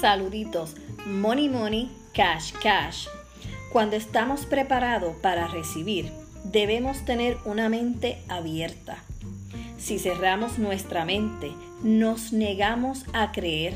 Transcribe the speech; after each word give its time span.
Saluditos, 0.00 0.74
money, 1.06 1.48
money, 1.48 1.90
cash, 2.12 2.52
cash. 2.62 3.06
Cuando 3.72 3.96
estamos 3.96 4.46
preparados 4.46 5.16
para 5.16 5.48
recibir, 5.48 6.12
debemos 6.44 7.04
tener 7.04 7.38
una 7.44 7.68
mente 7.68 8.18
abierta. 8.28 8.98
Si 9.78 9.98
cerramos 9.98 10.58
nuestra 10.58 11.04
mente, 11.04 11.52
nos 11.82 12.32
negamos 12.32 13.04
a 13.12 13.32
creer, 13.32 13.74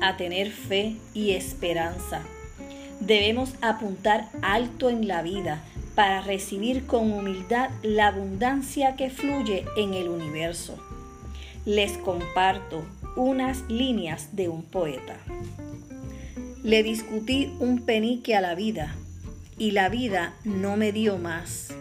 a 0.00 0.16
tener 0.16 0.50
fe 0.50 0.96
y 1.14 1.32
esperanza. 1.32 2.22
Debemos 3.00 3.54
apuntar 3.60 4.28
alto 4.42 4.90
en 4.90 5.06
la 5.06 5.22
vida 5.22 5.62
para 5.94 6.20
recibir 6.20 6.86
con 6.86 7.12
humildad 7.12 7.70
la 7.82 8.08
abundancia 8.08 8.96
que 8.96 9.10
fluye 9.10 9.64
en 9.76 9.94
el 9.94 10.08
universo. 10.08 10.78
Les 11.64 11.98
comparto 11.98 12.84
unas 13.18 13.68
líneas 13.68 14.36
de 14.36 14.48
un 14.48 14.62
poeta. 14.62 15.16
Le 16.62 16.84
discutí 16.84 17.52
un 17.58 17.84
penique 17.84 18.36
a 18.36 18.40
la 18.40 18.54
vida 18.54 18.94
y 19.58 19.72
la 19.72 19.88
vida 19.88 20.34
no 20.44 20.76
me 20.76 20.92
dio 20.92 21.18
más. 21.18 21.74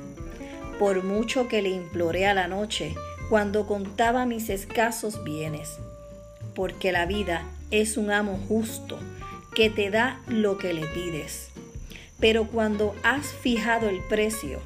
Por 0.79 1.03
mucho 1.03 1.47
que 1.47 1.61
le 1.61 1.69
imploré 1.69 2.25
a 2.25 2.33
la 2.33 2.47
noche 2.47 2.95
cuando 3.29 3.67
contaba 3.67 4.25
mis 4.25 4.49
escasos 4.49 5.23
bienes, 5.23 5.77
porque 6.55 6.91
la 6.91 7.05
vida 7.05 7.43
es 7.69 7.97
un 7.97 8.09
amo 8.09 8.39
justo 8.47 8.97
que 9.53 9.69
te 9.69 9.91
da 9.91 10.19
lo 10.27 10.57
que 10.57 10.73
le 10.73 10.87
pides. 10.87 11.49
Pero 12.19 12.47
cuando 12.47 12.95
has 13.03 13.27
fijado 13.27 13.89
el 13.89 13.99
precio, 14.09 14.59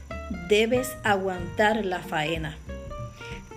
debes 0.47 0.95
aguantar 1.03 1.83
la 1.83 1.99
faena. 1.99 2.57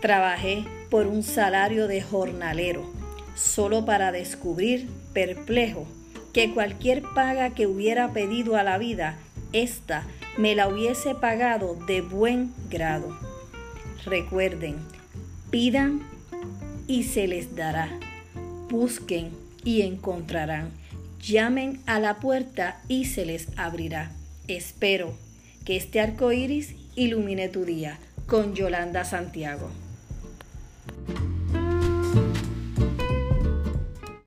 Trabajé 0.00 0.64
por 0.90 1.06
un 1.06 1.22
salario 1.22 1.86
de 1.86 2.02
jornalero 2.02 3.03
solo 3.34 3.84
para 3.84 4.12
descubrir, 4.12 4.88
perplejo, 5.12 5.86
que 6.32 6.52
cualquier 6.52 7.02
paga 7.14 7.50
que 7.50 7.66
hubiera 7.66 8.12
pedido 8.12 8.56
a 8.56 8.62
la 8.62 8.78
vida, 8.78 9.18
ésta 9.52 10.04
me 10.36 10.54
la 10.54 10.68
hubiese 10.68 11.14
pagado 11.14 11.76
de 11.86 12.00
buen 12.00 12.52
grado. 12.68 13.16
Recuerden, 14.04 14.76
pidan 15.50 16.02
y 16.86 17.04
se 17.04 17.28
les 17.28 17.54
dará. 17.54 17.88
Busquen 18.68 19.30
y 19.64 19.82
encontrarán. 19.82 20.70
Llamen 21.20 21.80
a 21.86 22.00
la 22.00 22.18
puerta 22.18 22.82
y 22.88 23.06
se 23.06 23.24
les 23.24 23.48
abrirá. 23.56 24.10
Espero 24.48 25.14
que 25.64 25.76
este 25.76 26.00
arco 26.00 26.32
iris 26.32 26.74
ilumine 26.96 27.48
tu 27.48 27.64
día. 27.64 27.98
Con 28.26 28.54
Yolanda 28.54 29.04
Santiago. 29.04 29.70